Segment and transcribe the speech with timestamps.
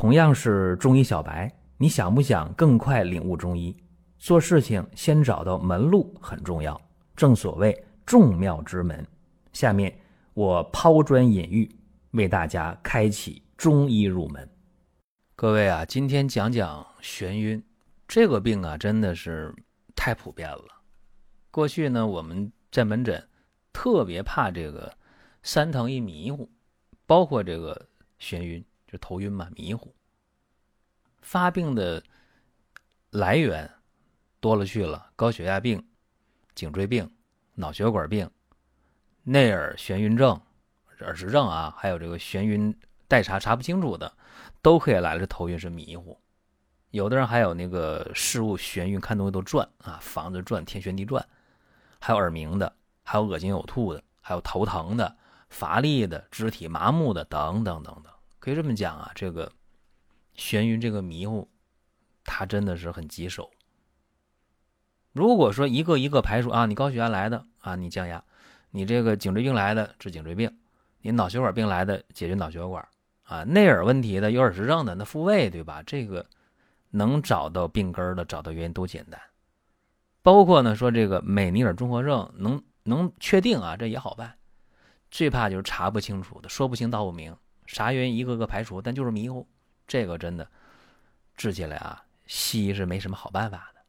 [0.00, 3.76] 同样是中医小白，你想不想更快领悟中医？
[4.16, 6.80] 做事情先找到门路很重要，
[7.16, 9.04] 正所谓众妙之门。
[9.52, 9.92] 下面
[10.34, 11.68] 我抛砖引玉，
[12.12, 14.48] 为大家开启中医入门。
[15.34, 17.60] 各位啊，今天讲讲眩晕
[18.06, 19.52] 这个病啊，真的是
[19.96, 20.80] 太普遍了。
[21.50, 23.20] 过去呢，我们在门诊
[23.72, 24.96] 特别怕这个
[25.42, 26.48] 三疼一迷糊，
[27.04, 27.88] 包括这个
[28.20, 28.64] 眩晕。
[28.88, 29.94] 就头晕嘛，迷糊。
[31.20, 32.02] 发病的
[33.10, 33.70] 来源
[34.40, 35.86] 多了去了，高血压病、
[36.54, 37.08] 颈椎病、
[37.54, 38.28] 脑血管病、
[39.22, 40.40] 内耳眩晕症、
[41.00, 42.74] 耳石症啊，还有这个眩晕
[43.06, 44.10] 待查查不清楚的，
[44.62, 45.20] 都可以来了。
[45.20, 46.18] 这头晕是迷糊，
[46.90, 51.26] 有的人还有那个事物眩晕，看东西都转啊，房子转，天旋地转，
[52.00, 55.16] 还有耳鸣的，还有恶心呕吐的，还有头疼的、
[55.50, 58.12] 乏力的、肢体麻木的，等等等等。
[58.48, 59.52] 可以这么讲啊，这个
[60.34, 61.46] 眩晕这个迷糊，
[62.24, 63.50] 它真的是很棘手。
[65.12, 68.22] 如果说一个一个排除啊，你高血压来的啊，你降压；
[68.70, 70.48] 你这个颈椎病来的治颈椎病；
[71.02, 72.82] 你脑血管病来的解决脑血管
[73.24, 75.82] 啊；内耳问题的有耳石症的那复位，对吧？
[75.82, 76.24] 这个
[76.88, 79.20] 能找到病根的，找到原因都简单。
[80.22, 84.38] 包括呢说这个美尼尔综合症能能确定啊，这也好办。
[85.10, 87.36] 最怕就是查不清楚的，说不清道不明。
[87.68, 89.46] 啥原因一个个排除，但就是迷糊，
[89.86, 90.50] 这个真的
[91.36, 93.80] 治起来啊，西医是没什么好办法的。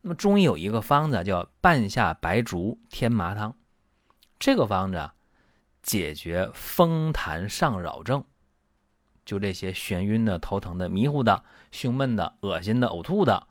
[0.00, 3.54] 那么中医有一个方子叫半夏白术天麻汤，
[4.38, 5.14] 这个方子啊，
[5.82, 8.24] 解决风痰上扰症，
[9.26, 13.46] 就这些眩晕的、头疼的、迷糊的、胸闷的、恶心的、呕吐的、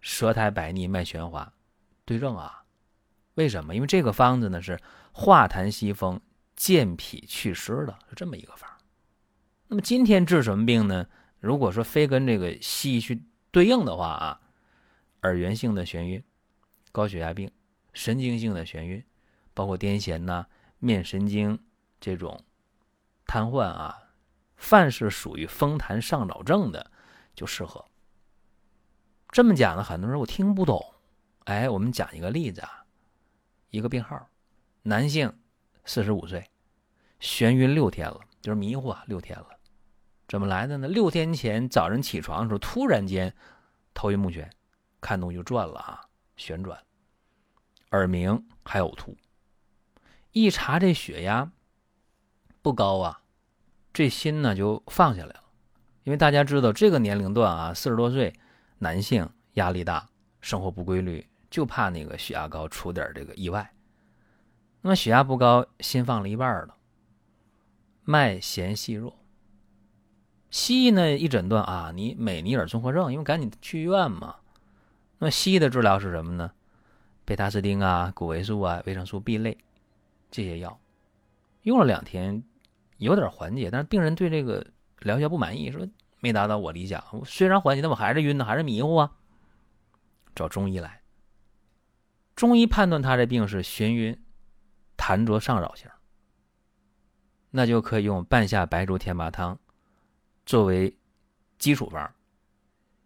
[0.00, 1.52] 舌苔白腻、脉弦滑，
[2.04, 2.62] 对症啊。
[3.34, 3.74] 为什么？
[3.74, 4.78] 因为这个方子呢是
[5.10, 6.20] 化痰息风。
[6.56, 8.70] 健脾祛湿的，是这么一个方
[9.68, 11.06] 那么今天治什么病呢？
[11.40, 14.40] 如果说非跟这个西医去对应的话啊，
[15.22, 16.22] 耳源性的眩晕、
[16.92, 17.50] 高血压病、
[17.92, 19.04] 神经性的眩晕，
[19.54, 20.46] 包括癫痫呐、
[20.78, 21.58] 面神经
[22.00, 22.44] 这种
[23.26, 23.98] 瘫痪啊，
[24.56, 26.90] 凡是属于风痰上扰症的，
[27.34, 27.84] 就适合。
[29.30, 30.94] 这么讲呢，很多人我听不懂。
[31.44, 32.84] 哎，我们讲一个例子啊，
[33.70, 34.28] 一个病号，
[34.82, 35.32] 男性，
[35.84, 36.44] 四十五岁。
[37.20, 39.46] 眩晕六天了，就是迷糊啊，六天了，
[40.26, 40.88] 怎么来的呢？
[40.88, 43.32] 六天前早晨起床的时候，突然间
[43.94, 44.50] 头晕目眩，
[45.00, 46.00] 看东西就转了啊，
[46.36, 46.76] 旋转，
[47.92, 49.16] 耳鸣还呕吐。
[50.32, 51.52] 一查这血压
[52.60, 53.22] 不高啊，
[53.92, 55.44] 这心呢就放下来了，
[56.02, 58.34] 因为大家知道这个年龄段啊，四十多岁
[58.78, 60.08] 男性压力大，
[60.40, 63.72] 生活不规律，就怕那个血压高出点这个意外。
[64.82, 66.76] 那么血压不高，心放了一半了。
[68.04, 69.16] 脉弦细弱，
[70.50, 74.36] 西医呢一诊断啊，你美尼尔综合症，因为赶紧去医院嘛。
[75.18, 76.50] 那么西医的治疗是什么呢？
[77.24, 79.56] 贝塔斯汀啊、谷维素啊、维生素 B 类
[80.32, 80.80] 这些药，
[81.62, 82.42] 用了两天
[82.96, 84.66] 有点缓解，但是病人对这个
[84.98, 85.86] 疗效不满意，说
[86.18, 87.00] 没达到我理想。
[87.24, 89.12] 虽然缓解，但我还是晕呢，还是迷糊啊。
[90.34, 91.02] 找中医来，
[92.34, 94.20] 中医判断他这病是眩晕、
[94.96, 95.90] 痰浊上扰型。
[97.50, 99.58] 那就可以用半夏白术天麻汤
[100.46, 100.96] 作为
[101.58, 102.14] 基础方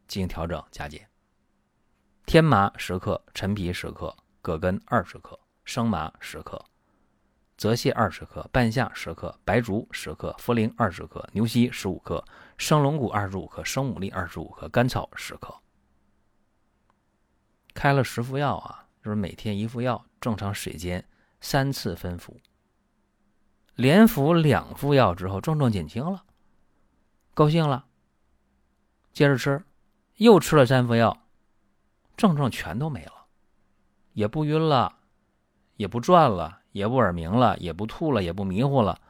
[0.07, 1.09] 进行调整加减。
[2.27, 6.65] 天麻十克，陈皮十克，葛根二十克，生麻十克，
[7.57, 12.25] 泽泻二十克，半夏十克，白术十克，茯苓二十克，牛膝十五克，
[12.57, 15.55] 生龙骨二十五克，生牡蛎二十五克，甘草十克。
[17.75, 21.05] 开了十副药啊，就是每天一副药，正常水煎
[21.47, 22.41] 三次分服。
[23.77, 26.25] 连服两副药之后，症状减轻了，
[27.34, 27.87] 高兴了。
[29.12, 29.65] 接着吃，
[30.17, 31.17] 又吃了三副药，
[32.17, 33.27] 症状全都没了，
[34.12, 34.99] 也不晕了，
[35.77, 39.01] 也不转了，也不耳鸣了，也不吐了，也不迷糊了，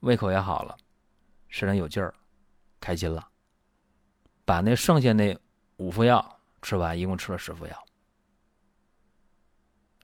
[0.00, 0.76] 胃口也好了，
[1.48, 2.14] 身上有劲儿，
[2.78, 3.28] 开心了。
[4.44, 5.36] 把那剩下那
[5.78, 7.86] 五副药吃完，一共吃了十副药。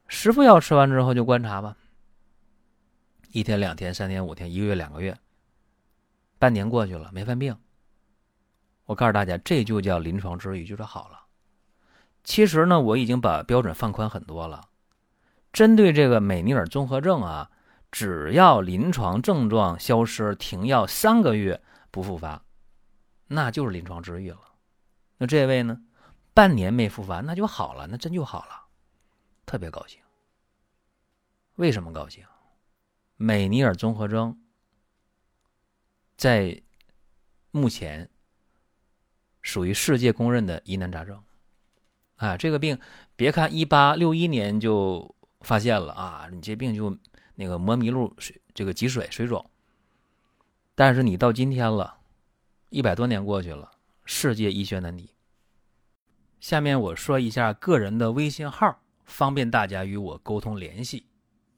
[0.09, 1.77] 十副药吃完之后，就观察吧。
[3.33, 5.19] 一天、两天、三天、五天、一个月、两个月，
[6.39, 7.57] 半年过去了，没犯病。
[8.85, 11.21] 我告诉大家，这就叫临床治愈，就说好了。
[12.23, 14.69] 其实呢，我已经把标准放宽很多了。
[15.53, 17.51] 针对这个美尼尔综合症啊，
[17.91, 21.61] 只要临床症状消失、停药三个月
[21.91, 22.43] 不复发，
[23.27, 24.41] 那就是临床治愈了。
[25.19, 25.81] 那这位呢，
[26.33, 28.66] 半年没复发，那就好了，那真就好了，
[29.47, 30.01] 特别高兴。
[31.55, 32.23] 为什么高兴？
[33.17, 34.39] 美尼尔综合征
[36.19, 36.61] 在
[37.51, 38.11] 目前
[39.41, 41.23] 属于世界公认的疑难杂症。
[42.17, 42.79] 啊，这个病
[43.15, 46.99] 别看一八六一年就发现了啊，你这病就
[47.35, 49.51] 那个磨迷路水这个积水水肿，
[50.75, 51.99] 但是你到今天了，
[52.71, 53.71] 一百多年过去了，
[54.05, 55.15] 世界医学难题。
[56.41, 61.07] 下面我说一下个人的微信号，方便大家与我沟通联系。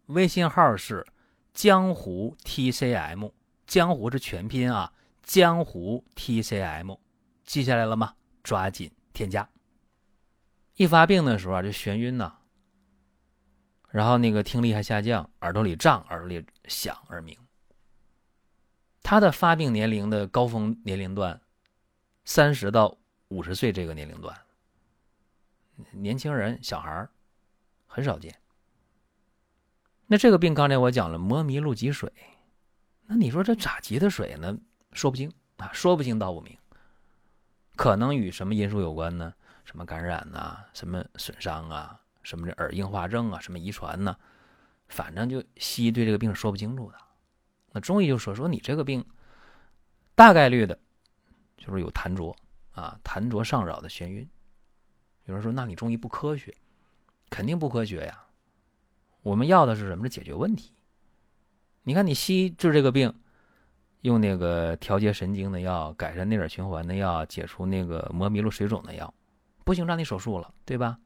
[0.07, 1.05] 微信号是
[1.53, 3.33] 江湖 TCM，
[3.67, 4.93] 江湖是全拼啊，
[5.23, 6.99] 江湖 TCM，
[7.45, 8.15] 记下来了吗？
[8.43, 9.49] 抓紧添加。
[10.77, 12.33] 一发病的时候啊，就眩晕呐，
[13.91, 17.37] 然后那个听力还下降，耳朵里胀，耳朵里响，耳鸣。
[19.03, 21.41] 他的发病年龄的高峰年龄段，
[22.25, 22.97] 三十到
[23.29, 24.37] 五十岁这个年龄段，
[25.93, 27.09] 年轻人、小孩
[27.89, 28.33] 很少见。
[30.07, 32.13] 那这个病刚才我讲了，磨迷路积水，
[33.07, 34.57] 那你说这咋积的水呢？
[34.93, 36.57] 说不清啊，说不清道不明，
[37.75, 39.35] 可能与什么因素有关呢？
[39.65, 44.17] 什么感染呐，什么损伤啊，什么这耳硬化症啊，什么遗传呐，
[44.89, 46.99] 反正就西医对这个病说不清楚的。
[47.73, 49.05] 那中医就说说你这个病
[50.15, 50.79] 大概率的，
[51.59, 52.35] 就是有痰浊
[52.73, 54.27] 啊，痰浊上扰的眩晕。
[55.25, 56.57] 有人说那你中医不科学，
[57.31, 58.25] 肯定不科学呀。
[59.23, 60.05] 我们要的是什么？
[60.05, 60.73] 是解决问题。
[61.83, 63.15] 你看你西医治这个病，
[64.03, 69.13] 用那个调节神经的药，改善内耳循环的药，解除那个磨迷路水肿的药。
[69.65, 70.99] 不行，让你手术了，对吧？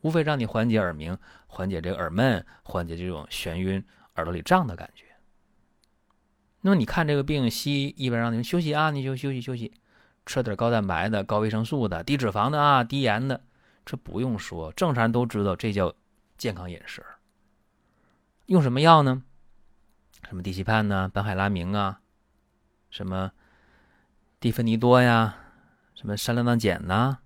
[0.00, 1.16] 无非让你缓解耳鸣，
[1.46, 3.84] 缓解这个耳闷，缓解这种眩晕、
[4.16, 5.04] 耳朵里胀的感觉。
[6.62, 9.72] 那么你看这个病，西医一般让你休息啊，你就休息休息，
[10.26, 13.42] 吃点高蛋白的、高维生素的、低脂肪的啊、低盐的，
[13.84, 15.94] 这不用说，正常人都知道，这叫
[16.36, 17.04] 健康饮食。
[18.46, 19.22] 用什么药呢？
[20.28, 21.10] 什么地西泮呢？
[21.12, 22.00] 苯海拉明啊？
[22.90, 23.32] 什么
[24.38, 25.36] 地芬尼多呀？
[25.94, 27.18] 什么山荠苷碱呐？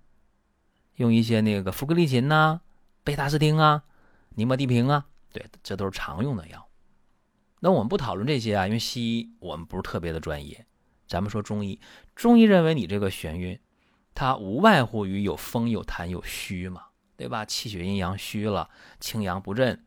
[0.95, 2.61] 用一些那个福格利嗪呐、
[3.03, 3.83] 贝塔斯汀啊、
[4.29, 6.67] 尼莫地平啊，对，这都是常用的药。
[7.59, 10.65] 那我们不讨论这些啊，因为西医我们不是特别的专业。
[11.07, 11.79] 咱们说中医，
[12.15, 13.59] 中医认为你这个眩晕，
[14.17, 17.45] 它无外乎于有风、有痰、有虚嘛，对吧？
[17.45, 18.67] 气血阴阳虚了，
[18.99, 19.85] 清阳不振，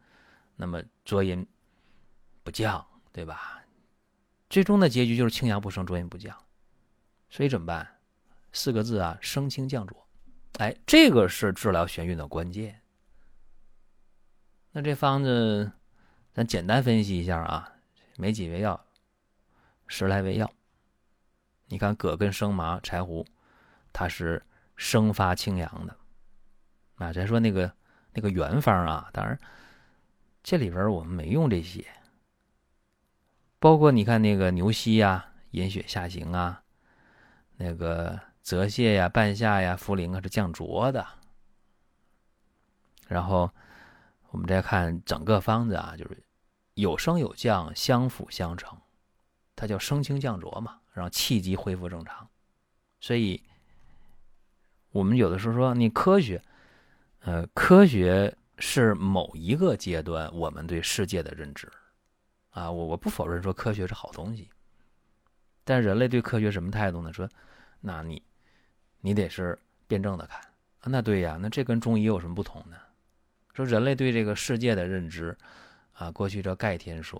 [0.54, 1.44] 那么浊阴
[2.44, 3.60] 不降，对吧？
[4.48, 6.32] 最终的结局就是清阳不升，浊阴不降。
[7.28, 7.98] 所以怎么办？
[8.52, 10.06] 四个字啊，升清降浊。
[10.58, 12.80] 哎，这个是治疗眩晕的关键。
[14.70, 15.72] 那这方子，
[16.32, 17.72] 咱简单分析一下啊，
[18.16, 18.86] 没几味药，
[19.88, 20.48] 十来味药。
[21.66, 23.26] 你看葛根生麻柴胡，
[23.92, 24.42] 它是
[24.76, 25.96] 生发清阳的。
[26.96, 27.72] 啊，咱说那个
[28.12, 29.38] 那个原方啊，当然
[30.42, 31.86] 这里边我们没用这些，
[33.58, 36.62] 包括你看那个牛膝呀，引血下行啊，
[37.56, 38.20] 那个。
[38.42, 41.06] 泽泻呀、半夏呀、茯苓啊是降浊的。
[43.06, 43.48] 然后
[44.30, 46.24] 我们再看整个方子啊，就是
[46.74, 48.76] 有升有降，相辅相成，
[49.54, 52.28] 它叫升清降浊嘛，让气机恢复正常。
[52.98, 53.44] 所以，
[54.92, 56.42] 我们有的时候说你科学，
[57.20, 61.70] 呃，科学是某一个阶段我们对世界的认知
[62.50, 62.70] 啊。
[62.70, 64.48] 我我不否认说科学是好东西，
[65.64, 67.12] 但人类对科学什么态度呢？
[67.12, 67.28] 说，
[67.80, 68.22] 那你。
[69.02, 70.38] 你得是辩证的看
[70.80, 72.76] 啊，那对呀，那这跟中医有什么不同呢？
[73.54, 75.34] 说人类对这个世界的认知
[75.94, 77.18] 啊，过去叫盖天说，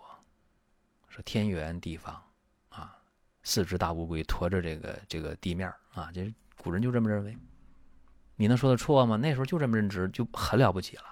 [1.09, 2.23] 说天圆地方
[2.69, 2.99] 啊，
[3.43, 7.35] 四只大乌龟驮着这个这个地面啊，这古人就这么认为。
[8.41, 9.17] 你能说得错吗？
[9.17, 11.03] 那时候就这么认知，就很了不起了。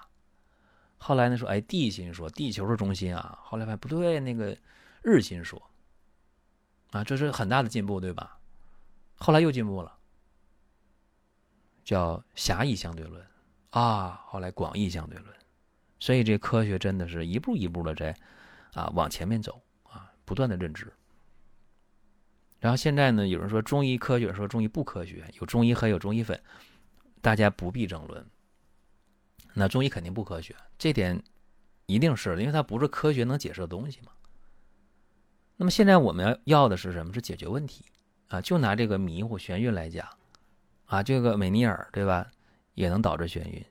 [0.97, 4.57] 后来呢说，哎，地心说地球是中心啊，后来发现不对，那个
[5.03, 5.61] 日心说
[6.89, 8.39] 啊，这是很大的进步，对吧？
[9.13, 9.95] 后来又进步了。
[11.83, 13.23] 叫狭义相对论
[13.69, 15.31] 啊，后来广义相对论，
[15.99, 18.15] 所以这科学真的是一步一步的在
[18.73, 20.91] 啊往前面走啊，不断的认知。
[22.59, 26.41] 然后现在呢，有人说中医科学，说中医不科学，有中医黑，有中医粉，
[27.21, 28.25] 大家不必争论。
[29.53, 31.21] 那中医肯定不科学，这点
[31.85, 34.11] 一定是，因为它不是科学能解释的东西嘛。
[35.57, 37.13] 那么现在我们要要的是什么？
[37.13, 37.83] 是解决问题
[38.27, 38.39] 啊！
[38.39, 40.07] 就拿这个迷糊眩晕来讲。
[40.85, 42.25] 啊，这个美尼尔对吧，
[42.73, 43.65] 也能导致眩晕。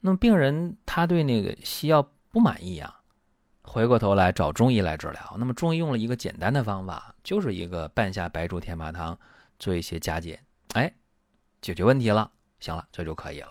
[0.00, 3.00] 那么病人他对那个西药不满意啊，
[3.62, 5.36] 回过头来找中医来治疗。
[5.38, 9.18] 那么中医用了一个简单的方法，就是一个半夏白术天麻汤
[9.58, 10.92] 做一些加减，哎，
[11.60, 12.30] 解决问题了。
[12.60, 13.50] 行了，这就可以了。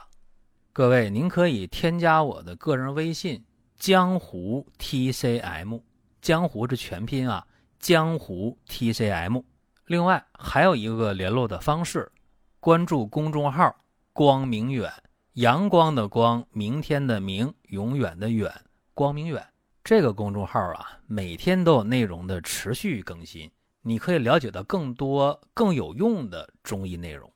[0.74, 3.44] 各位，您可以添加我的个人微信
[3.78, 5.82] “江湖 TCM”，
[6.22, 7.48] 江湖是全拼啊，
[7.80, 9.44] 江湖 TCM。
[9.86, 12.12] 另外还有一个联络的方式，
[12.60, 13.74] 关注公众号
[14.14, 14.92] “光明远”，
[15.34, 18.54] 阳光的光，明天的明，永远的远，
[18.94, 19.48] 光明远。
[19.84, 23.50] 这个公众号啊，每天都有内容的持续更新，
[23.82, 27.32] 你可以了解到更多更有用的中医内容。